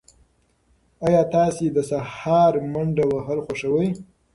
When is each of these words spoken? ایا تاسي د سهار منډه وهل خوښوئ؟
ایا 1.05 1.21
تاسي 1.35 1.65
د 1.75 1.77
سهار 1.89 2.53
منډه 2.73 3.05
وهل 3.11 3.39
خوښوئ؟ 3.45 3.89